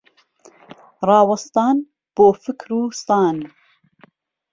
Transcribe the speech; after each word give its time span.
ڕاوەستان 1.07 1.75
بۆ 2.15 2.25
فکر 2.43 2.69
و 2.77 2.81
سان. 3.03 3.37